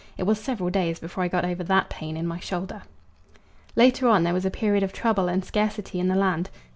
[0.17, 2.81] It was several days before I got over that pain in my shoulder.
[3.75, 6.49] Later on there was a period of trouble and scarcity in the land.